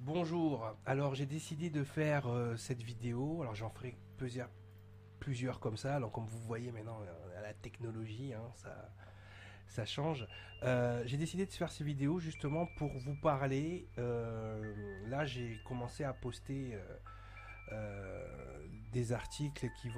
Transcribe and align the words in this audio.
bonjour. 0.00 0.74
Alors 0.86 1.14
j'ai 1.14 1.26
décidé 1.26 1.70
de 1.70 1.84
faire 1.84 2.28
euh, 2.28 2.56
cette 2.56 2.82
vidéo. 2.82 3.42
Alors 3.42 3.54
j'en 3.54 3.70
ferai 3.70 3.96
plusieurs, 4.16 4.48
plusieurs 5.20 5.60
comme 5.60 5.76
ça. 5.76 5.96
Alors 5.96 6.12
comme 6.12 6.26
vous 6.26 6.40
voyez 6.40 6.72
maintenant, 6.72 7.00
euh, 7.02 7.42
la 7.42 7.54
technologie, 7.54 8.32
hein, 8.34 8.42
ça, 9.68 9.84
change. 9.84 10.26
Euh, 10.64 11.02
j'ai 11.06 11.16
décidé 11.16 11.46
de 11.46 11.52
faire 11.52 11.70
ces 11.70 11.84
vidéos 11.84 12.18
justement 12.18 12.66
pour 12.78 12.90
vous 12.98 13.14
parler. 13.14 13.88
là 13.96 15.24
j'ai 15.24 15.58
commencé 15.66 16.04
à 16.04 16.12
poster 16.12 16.78
des 18.92 19.12
articles 19.12 19.68
qui 19.80 19.88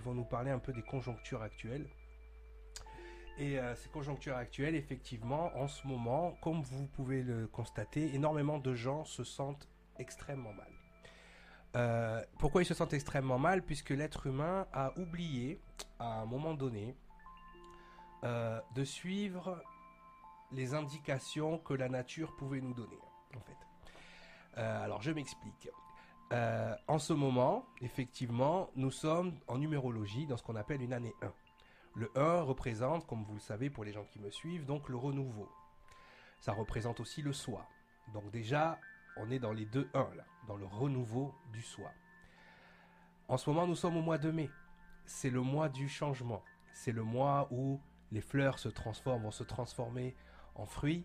vont 0.00 0.14
nous 0.14 0.24
parler 0.24 0.50
un 0.50 0.58
peu 0.58 0.72
des 0.72 0.82
conjonctures 0.82 1.42
actuelles. 1.42 1.86
Et 3.36 3.58
euh, 3.58 3.74
ces 3.74 3.88
conjonctures 3.88 4.36
actuelles, 4.36 4.76
effectivement, 4.76 5.50
en 5.56 5.66
ce 5.66 5.86
moment, 5.86 6.36
comme 6.40 6.62
vous 6.62 6.86
pouvez 6.86 7.22
le 7.22 7.48
constater, 7.48 8.14
énormément 8.14 8.58
de 8.58 8.74
gens 8.74 9.04
se 9.04 9.24
sentent 9.24 9.68
extrêmement 9.98 10.52
mal. 10.52 10.70
Euh, 11.76 12.22
pourquoi 12.38 12.62
ils 12.62 12.66
se 12.66 12.74
sentent 12.74 12.92
extrêmement 12.92 13.38
mal? 13.38 13.62
Puisque 13.62 13.90
l'être 13.90 14.26
humain 14.26 14.68
a 14.72 14.96
oublié, 14.96 15.60
à 15.98 16.20
un 16.20 16.26
moment 16.26 16.54
donné, 16.54 16.94
euh, 18.22 18.60
de 18.76 18.84
suivre 18.84 19.60
les 20.52 20.74
indications 20.74 21.58
que 21.58 21.74
la 21.74 21.88
nature 21.88 22.36
pouvait 22.36 22.60
nous 22.60 22.74
donner, 22.74 22.98
en 23.36 23.40
fait. 23.40 24.60
alors, 24.60 25.02
je 25.02 25.10
m'explique. 25.10 25.68
en 26.30 26.98
ce 26.98 27.12
moment, 27.12 27.66
effectivement, 27.80 28.70
nous 28.76 28.92
sommes 28.92 29.34
en 29.48 29.58
numérologie 29.58 30.26
dans 30.26 30.36
ce 30.36 30.44
qu'on 30.44 30.54
appelle 30.54 30.82
une 30.82 30.92
année 30.92 31.14
1. 31.22 31.32
Le 31.94 32.10
1 32.16 32.42
représente, 32.42 33.06
comme 33.06 33.22
vous 33.22 33.34
le 33.34 33.40
savez 33.40 33.70
pour 33.70 33.84
les 33.84 33.92
gens 33.92 34.04
qui 34.04 34.18
me 34.18 34.30
suivent, 34.30 34.64
donc 34.64 34.88
le 34.88 34.96
renouveau. 34.96 35.48
Ça 36.40 36.52
représente 36.52 36.98
aussi 36.98 37.22
le 37.22 37.32
soi. 37.32 37.66
Donc 38.12 38.30
déjà, 38.32 38.80
on 39.16 39.30
est 39.30 39.38
dans 39.38 39.52
les 39.52 39.64
deux 39.64 39.88
1 39.94 40.00
là, 40.16 40.24
dans 40.48 40.56
le 40.56 40.66
renouveau 40.66 41.32
du 41.52 41.62
soi. 41.62 41.90
En 43.28 43.36
ce 43.36 43.48
moment, 43.48 43.66
nous 43.66 43.76
sommes 43.76 43.96
au 43.96 44.02
mois 44.02 44.18
de 44.18 44.30
mai. 44.30 44.50
C'est 45.06 45.30
le 45.30 45.40
mois 45.40 45.68
du 45.68 45.88
changement. 45.88 46.42
C'est 46.72 46.92
le 46.92 47.04
mois 47.04 47.46
où 47.52 47.80
les 48.10 48.20
fleurs 48.20 48.58
se 48.58 48.68
transforment, 48.68 49.22
vont 49.22 49.30
se 49.30 49.44
transformer 49.44 50.16
en 50.56 50.66
fruits, 50.66 51.04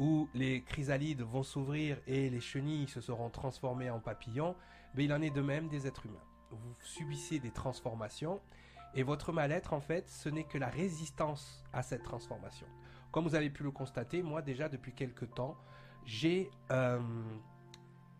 où 0.00 0.28
les 0.34 0.62
chrysalides 0.62 1.22
vont 1.22 1.44
s'ouvrir 1.44 1.98
et 2.08 2.28
les 2.28 2.40
chenilles 2.40 2.88
se 2.88 3.00
seront 3.00 3.30
transformées 3.30 3.90
en 3.90 4.00
papillons. 4.00 4.56
Mais 4.94 5.04
il 5.04 5.12
en 5.12 5.22
est 5.22 5.30
de 5.30 5.40
même 5.40 5.68
des 5.68 5.86
êtres 5.86 6.06
humains. 6.06 6.18
Vous 6.50 6.74
subissez 6.80 7.38
des 7.38 7.52
transformations 7.52 8.40
et 8.94 9.02
votre 9.02 9.32
mal-être, 9.32 9.72
en 9.72 9.80
fait, 9.80 10.08
ce 10.08 10.28
n'est 10.28 10.44
que 10.44 10.58
la 10.58 10.68
résistance 10.68 11.64
à 11.72 11.82
cette 11.82 12.02
transformation. 12.02 12.66
Comme 13.10 13.26
vous 13.26 13.34
avez 13.34 13.50
pu 13.50 13.62
le 13.62 13.70
constater, 13.70 14.22
moi 14.22 14.42
déjà 14.42 14.68
depuis 14.68 14.92
quelques 14.92 15.32
temps, 15.34 15.56
j'ai 16.04 16.50
euh, 16.70 17.00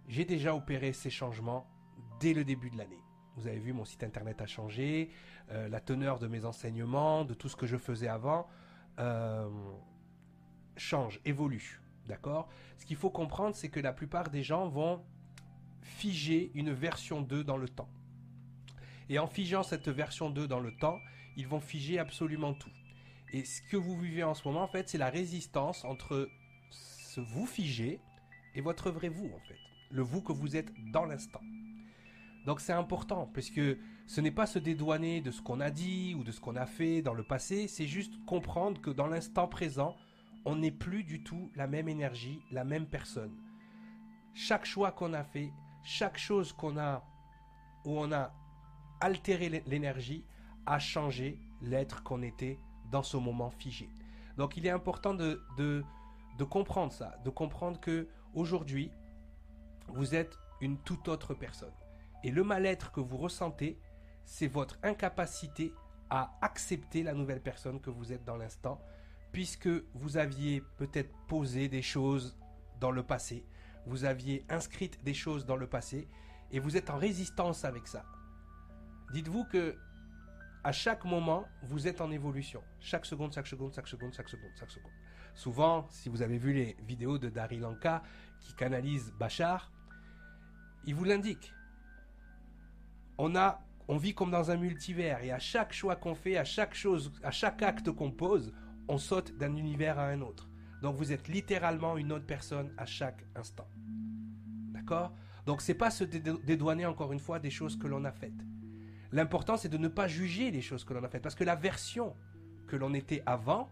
j'ai 0.08 0.25
déjà 0.25 0.55
opéré 0.55 0.92
ces 0.92 1.11
changements 1.11 1.66
dès 2.20 2.34
le 2.34 2.44
début 2.44 2.70
de 2.70 2.77
l'année. 2.77 3.00
Vous 3.36 3.47
avez 3.47 3.58
vu, 3.58 3.72
mon 3.72 3.84
site 3.84 4.05
internet 4.05 4.41
a 4.41 4.47
changé, 4.47 5.11
euh, 5.50 5.69
la 5.69 5.81
teneur 5.81 6.19
de 6.19 6.28
mes 6.28 6.44
enseignements, 6.44 7.25
de 7.25 7.34
tout 7.34 7.48
ce 7.48 7.56
que 7.56 7.66
je 7.66 7.77
faisais 7.77 8.09
avant, 8.09 8.47
euh, 8.98 9.48
change, 10.77 11.20
évolue. 11.25 11.81
D'accord? 12.06 12.48
Ce 12.77 12.84
qu'il 12.84 12.97
faut 12.97 13.11
comprendre, 13.11 13.56
c'est 13.56 13.70
que 13.70 13.81
la 13.81 13.92
plupart 13.92 14.31
des 14.31 14.42
gens 14.42 14.69
vont 14.69 15.03
figer 15.81 16.50
une 16.55 16.72
version 16.72 17.22
2 17.22 17.42
dans 17.42 17.56
le 17.56 17.69
temps. 17.69 17.88
Et 19.08 19.19
en 19.19 19.27
figeant 19.27 19.62
cette 19.62 19.88
version 19.88 20.30
2 20.30 20.48
dans 20.48 20.60
le 20.60 20.74
temps, 20.77 20.98
ils 21.36 21.47
vont 21.47 21.60
figer 21.60 21.98
absolument 21.98 22.55
tout. 22.55 22.70
Et 23.33 23.44
ce 23.44 23.60
que 23.62 23.77
vous 23.77 23.98
vivez 23.98 24.22
en 24.22 24.34
ce 24.34 24.47
moment, 24.47 24.62
en 24.62 24.69
fait, 24.69 24.88
c'est 24.88 24.98
la 24.98 25.10
résistance 25.10 25.84
entre 25.84 26.28
ce 26.70 27.20
vous 27.20 27.47
figé 27.47 28.00
et 28.54 28.60
votre 28.60 28.91
vrai 28.91 29.09
vous, 29.09 29.26
en 29.34 29.41
fait. 29.41 29.59
Le 29.91 30.03
vous 30.03 30.22
que 30.22 30.32
vous 30.32 30.56
êtes 30.56 30.72
dans 30.92 31.04
l'instant. 31.04 31.41
Donc 32.47 32.60
c'est 32.60 32.72
important, 32.72 33.28
puisque 33.32 33.60
ce 34.06 34.20
n'est 34.20 34.31
pas 34.31 34.47
se 34.47 34.59
dédouaner 34.59 35.21
de 35.21 35.31
ce 35.31 35.41
qu'on 35.41 35.60
a 35.60 35.71
dit 35.71 36.15
ou 36.15 36.25
de 36.25 36.31
ce 36.31 36.41
qu'on 36.41 36.56
a 36.56 36.66
fait 36.66 37.00
dans 37.00 37.15
le 37.15 37.22
passé, 37.22 37.69
c'est 37.69 37.86
juste 37.86 38.12
comprendre 38.26 38.81
que 38.81 38.91
dans 38.91 39.06
l'instant 39.06 39.48
présent, 39.48 39.97
on 40.44 40.56
n'est 40.56 40.71
plus 40.71 41.04
du 41.04 41.22
tout 41.22 41.50
la 41.54 41.66
même 41.66 41.88
énergie, 41.88 42.41
la 42.50 42.65
même 42.65 42.86
personne. 42.86 43.34
Chaque 44.34 44.66
choix 44.66 44.92
qu'on 44.92 45.15
a 45.15 45.25
fait, 45.25 45.50
chaque 45.82 46.19
chose 46.19 46.53
qu'on 46.53 46.76
a, 46.76 47.03
où 47.84 47.98
on 47.98 48.12
a 48.12 48.34
altérer 49.00 49.62
l'énergie 49.66 50.25
a 50.66 50.78
changé 50.78 51.38
l'être 51.62 52.03
qu'on 52.03 52.22
était 52.22 52.59
dans 52.91 53.03
ce 53.03 53.16
moment 53.16 53.50
figé. 53.50 53.88
Donc 54.37 54.56
il 54.56 54.66
est 54.66 54.71
important 54.71 55.15
de, 55.15 55.43
de, 55.56 55.84
comprendre 56.44 56.93
ça, 56.93 57.16
de 57.25 57.31
comprendre 57.31 57.81
que 57.81 58.09
aujourd'hui, 58.34 58.91
vous 59.88 60.15
êtes 60.15 60.37
une 60.60 60.78
toute 60.78 61.09
autre 61.09 61.34
personne. 61.34 61.72
Et 62.22 62.31
le 62.31 62.43
mal-être 62.43 62.91
que 62.91 63.00
vous 63.00 63.16
ressentez, 63.16 63.78
c'est 64.25 64.47
votre 64.47 64.78
incapacité 64.83 65.72
à 66.10 66.37
accepter 66.41 67.03
la 67.03 67.12
nouvelle 67.15 67.43
personne 67.43 67.81
que 67.81 67.91
vous 67.91 68.12
êtes 68.12 68.25
dans 68.25 68.37
l'instant, 68.37 68.81
puisque 69.33 69.69
vous 69.94 70.16
aviez 70.16 70.62
peut-être 70.78 71.12
posé 71.28 71.69
des 71.69 71.83
choses 71.83 72.37
dans 72.81 72.91
le 72.91 73.03
passé, 73.03 73.44
vous 73.87 74.04
aviez 74.04 74.44
inscrit 74.49 74.91
des 75.03 75.15
choses 75.15 75.44
dans 75.44 75.56
le 75.56 75.66
passé, 75.66 76.09
et 76.50 76.60
vous 76.60 76.77
êtes 76.77 76.91
en 76.91 76.97
résistance 76.97 77.65
avec 77.65 77.87
ça. 77.87 78.04
Dites-vous 79.14 79.44
que 79.44 79.76
à 80.64 80.72
chaque 80.72 81.04
moment, 81.04 81.47
vous 81.62 81.86
êtes 81.86 82.00
en 82.00 82.10
évolution. 82.10 82.64
Chaque 82.80 83.06
seconde, 83.06 83.32
chaque 83.32 83.47
seconde, 83.47 83.72
chaque 83.72 83.86
seconde, 83.86 84.12
chaque 84.12 84.28
seconde, 84.28 84.50
chaque 84.58 84.70
seconde. 84.72 84.91
Souvent, 85.36 85.86
si 85.88 86.08
vous 86.08 86.20
avez 86.20 86.36
vu 86.36 86.52
les 86.52 86.76
vidéos 86.84 87.16
de 87.16 87.28
Dari 87.28 87.58
Lanka 87.58 88.03
qui 88.41 88.54
canalise 88.54 89.12
Bachar, 89.16 89.70
il 90.84 90.97
vous 90.97 91.04
l'indique. 91.04 91.54
On 93.16 93.36
a, 93.36 93.64
on 93.86 93.98
vit 93.98 94.14
comme 94.14 94.32
dans 94.32 94.50
un 94.50 94.56
multivers 94.56 95.22
et 95.22 95.30
à 95.30 95.38
chaque 95.38 95.72
choix 95.72 95.94
qu'on 95.94 96.16
fait, 96.16 96.36
à 96.36 96.44
chaque 96.44 96.74
chose, 96.74 97.12
à 97.22 97.30
chaque 97.30 97.62
acte 97.62 97.92
qu'on 97.92 98.10
pose, 98.10 98.53
on 98.88 98.98
saute 98.98 99.36
d'un 99.36 99.54
univers 99.54 100.00
à 100.00 100.06
un 100.06 100.22
autre. 100.22 100.48
Donc 100.82 100.97
vous 100.97 101.12
êtes 101.12 101.28
littéralement 101.28 101.97
une 101.97 102.10
autre 102.10 102.26
personne 102.26 102.74
à 102.76 102.84
chaque 102.84 103.24
instant. 103.36 103.69
D'accord? 104.72 105.14
Donc 105.47 105.60
c'est 105.60 105.74
pas 105.74 105.92
se 105.92 106.03
dédouaner 106.03 106.86
encore 106.86 107.12
une 107.12 107.20
fois 107.20 107.38
des 107.38 107.50
choses 107.50 107.78
que 107.78 107.86
l'on 107.86 108.04
a 108.04 108.10
faites. 108.10 108.42
L'important, 109.14 109.56
c'est 109.56 109.69
de 109.69 109.78
ne 109.78 109.86
pas 109.86 110.08
juger 110.08 110.50
les 110.50 110.60
choses 110.60 110.82
que 110.82 110.92
l'on 110.92 111.04
a 111.04 111.08
faites. 111.08 111.22
Parce 111.22 111.36
que 111.36 111.44
la 111.44 111.54
version 111.54 112.16
que 112.66 112.75
l'on 112.75 112.92
était 112.94 113.22
avant 113.26 113.70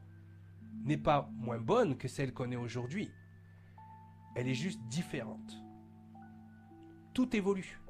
n'est 0.84 0.96
pas 0.96 1.28
moins 1.34 1.58
bonne 1.58 1.98
que 1.98 2.06
celle 2.06 2.32
qu'on 2.32 2.52
est 2.52 2.56
aujourd'hui. 2.56 3.10
Elle 4.36 4.46
est 4.46 4.54
juste 4.54 4.80
différente. 4.88 5.60
Tout 7.12 7.34
évolue. 7.34 7.80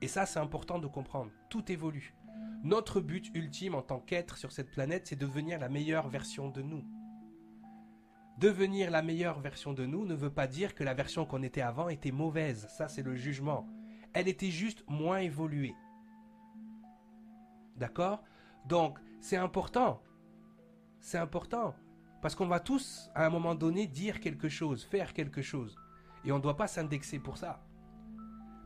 Et 0.00 0.08
ça, 0.08 0.26
c'est 0.26 0.40
important 0.40 0.80
de 0.80 0.88
comprendre. 0.88 1.30
Tout 1.50 1.70
évolue. 1.70 2.16
Notre 2.64 3.00
but 3.00 3.30
ultime 3.32 3.76
en 3.76 3.82
tant 3.82 4.00
qu'être 4.00 4.36
sur 4.36 4.50
cette 4.50 4.72
planète, 4.72 5.06
c'est 5.06 5.14
devenir 5.14 5.60
la 5.60 5.68
meilleure 5.68 6.08
version 6.08 6.48
de 6.48 6.62
nous. 6.62 6.82
Devenir 8.38 8.90
la 8.90 9.02
meilleure 9.02 9.38
version 9.38 9.72
de 9.72 9.86
nous 9.86 10.04
ne 10.04 10.14
veut 10.14 10.34
pas 10.34 10.48
dire 10.48 10.74
que 10.74 10.82
la 10.82 10.94
version 10.94 11.26
qu'on 11.26 11.44
était 11.44 11.60
avant 11.60 11.88
était 11.88 12.10
mauvaise. 12.10 12.66
Ça, 12.76 12.88
c'est 12.88 13.04
le 13.04 13.14
jugement. 13.14 13.68
Elle 14.14 14.26
était 14.26 14.50
juste 14.50 14.82
moins 14.88 15.18
évoluée. 15.18 15.76
D'accord? 17.80 18.22
Donc, 18.66 18.98
c'est 19.20 19.38
important. 19.38 20.02
C'est 21.00 21.18
important. 21.18 21.74
Parce 22.20 22.34
qu'on 22.34 22.46
va 22.46 22.60
tous, 22.60 23.10
à 23.14 23.24
un 23.24 23.30
moment 23.30 23.54
donné, 23.54 23.86
dire 23.86 24.20
quelque 24.20 24.50
chose, 24.50 24.84
faire 24.84 25.14
quelque 25.14 25.40
chose. 25.40 25.74
Et 26.24 26.30
on 26.30 26.36
ne 26.36 26.42
doit 26.42 26.56
pas 26.56 26.68
s'indexer 26.68 27.18
pour 27.18 27.38
ça. 27.38 27.64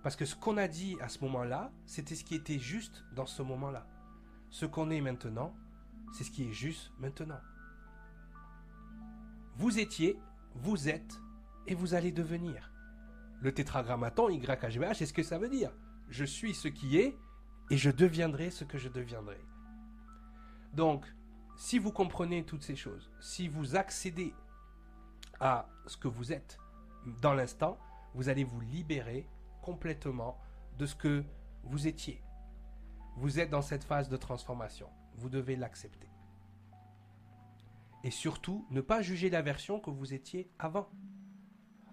Parce 0.03 0.17
que 0.17 0.25
ce 0.25 0.35
qu'on 0.35 0.57
a 0.57 0.67
dit 0.67 0.97
à 1.01 1.09
ce 1.09 1.21
moment-là, 1.21 1.71
c'était 1.87 2.17
ce 2.17 2.25
qui 2.25 2.35
était 2.35 2.59
juste 2.59 3.05
dans 3.15 3.25
ce 3.25 3.43
moment-là. 3.43 3.87
Ce 4.51 4.67
qu'on 4.67 4.91
est 4.91 5.01
maintenant, 5.01 5.55
c'est 6.13 6.25
ce 6.25 6.31
qui 6.33 6.49
est 6.49 6.53
juste 6.53 6.93
maintenant. 6.99 7.41
Vous 9.57 9.79
étiez, 9.79 10.19
vous 10.57 10.89
êtes, 10.89 11.21
et 11.69 11.77
vous 11.77 11.95
allez 11.95 12.11
devenir. 12.11 12.73
Le 13.41 13.55
tétragrammaton 13.55 14.29
YHVH, 14.29 14.95
c'est 14.95 15.07
ce 15.07 15.13
que 15.13 15.23
ça 15.23 15.39
veut 15.39 15.49
dire? 15.49 15.73
Je 16.09 16.25
suis 16.25 16.55
ce 16.55 16.69
qui 16.69 16.99
est, 16.99 17.17
et 17.71 17.77
je 17.77 17.91
deviendrai 17.91 18.51
ce 18.51 18.65
que 18.65 18.79
je 18.79 18.89
deviendrai. 18.89 19.41
Donc, 20.73 21.07
si 21.57 21.79
vous 21.79 21.93
comprenez 21.93 22.45
toutes 22.45 22.63
ces 22.63 22.77
choses, 22.77 23.11
si 23.21 23.49
vous 23.49 23.77
accédez 23.77 24.35
à 25.41 25.69
ce 25.87 25.97
que 25.97 26.09
vous 26.09 26.33
êtes 26.33 26.59
dans 27.21 27.35
l'instant, 27.35 27.79
vous 28.15 28.29
allez 28.29 28.45
vous 28.45 28.61
libérer 28.61 29.29
complètement 29.63 30.39
de 30.79 30.87
ce 30.87 30.95
que 30.95 31.25
vous 31.63 31.87
étiez. 31.87 32.23
Vous 33.17 33.39
êtes 33.39 33.51
dans 33.51 33.63
cette 33.63 33.85
phase 33.85 34.09
de 34.09 34.17
transformation. 34.17 34.89
Vous 35.17 35.29
devez 35.29 35.57
l'accepter. 35.57 36.09
Et 38.03 38.11
surtout, 38.11 38.67
ne 38.71 38.81
pas 38.81 39.01
juger 39.01 39.31
la 39.31 39.41
version 39.41 39.81
que 39.81 39.91
vous 39.91 40.13
étiez 40.13 40.51
avant. 40.59 40.91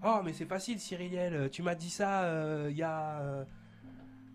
Oh, 0.04 0.22
mais 0.26 0.34
c'est 0.34 0.46
facile, 0.46 0.80
Cyriliel. 0.80 1.50
Tu 1.52 1.62
m'as 1.62 1.76
dit 1.76 1.92
ça 1.92 2.24
euh, 2.24 2.68
il 2.72 2.78
y 2.78 2.84
a 2.84 3.22
euh, 3.22 3.46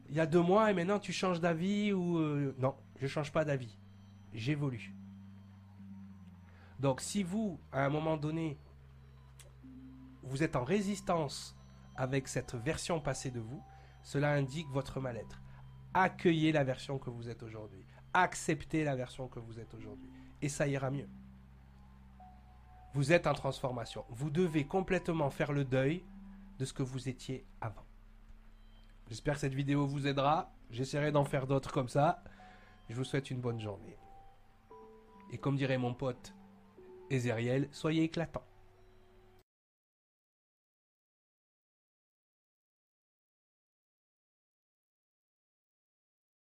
il 0.08 0.16
y 0.16 0.20
a 0.20 0.26
deux 0.26 0.42
mois 0.42 0.70
et 0.70 0.74
maintenant 0.74 0.98
tu 0.98 1.12
changes 1.12 1.40
d'avis 1.40 1.92
ou 1.92 2.18
euh, 2.18 2.54
non, 2.58 2.74
je 3.00 3.06
change 3.06 3.32
pas 3.32 3.44
d'avis, 3.44 3.78
j'évolue. 4.32 4.94
Donc 6.78 7.00
si 7.00 7.22
vous, 7.22 7.58
à 7.72 7.84
un 7.84 7.88
moment 7.88 8.16
donné, 8.16 8.58
vous 10.22 10.42
êtes 10.42 10.56
en 10.56 10.64
résistance 10.64 11.56
avec 11.94 12.28
cette 12.28 12.54
version 12.54 13.00
passée 13.00 13.30
de 13.30 13.40
vous, 13.40 13.62
cela 14.02 14.32
indique 14.32 14.68
votre 14.68 15.00
mal-être. 15.00 15.42
Accueillez 15.94 16.52
la 16.52 16.64
version 16.64 16.98
que 16.98 17.10
vous 17.10 17.28
êtes 17.28 17.42
aujourd'hui. 17.42 17.84
Acceptez 18.12 18.84
la 18.84 18.96
version 18.96 19.28
que 19.28 19.40
vous 19.40 19.58
êtes 19.58 19.72
aujourd'hui. 19.74 20.10
Et 20.42 20.48
ça 20.48 20.68
ira 20.68 20.90
mieux. 20.90 21.08
Vous 22.92 23.12
êtes 23.12 23.26
en 23.26 23.34
transformation. 23.34 24.04
Vous 24.10 24.30
devez 24.30 24.66
complètement 24.66 25.30
faire 25.30 25.52
le 25.52 25.64
deuil 25.64 26.04
de 26.58 26.64
ce 26.64 26.72
que 26.72 26.82
vous 26.82 27.08
étiez 27.08 27.46
avant. 27.60 27.85
J'espère 29.08 29.34
que 29.34 29.40
cette 29.40 29.54
vidéo 29.54 29.86
vous 29.86 30.06
aidera. 30.06 30.50
J'essaierai 30.70 31.12
d'en 31.12 31.24
faire 31.24 31.46
d'autres 31.46 31.72
comme 31.72 31.88
ça. 31.88 32.22
Je 32.88 32.94
vous 32.96 33.04
souhaite 33.04 33.30
une 33.30 33.40
bonne 33.40 33.60
journée. 33.60 33.96
Et 35.32 35.38
comme 35.38 35.56
dirait 35.56 35.78
mon 35.78 35.94
pote 35.94 36.34
Ezériel, 37.10 37.68
soyez 37.72 38.02
éclatant. 38.04 38.44